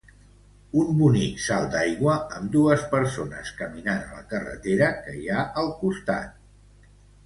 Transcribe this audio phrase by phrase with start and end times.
[0.83, 5.75] Una bonic salt d'aigua amb dues persones caminant a la carretera que hi ha al
[5.87, 6.47] costat.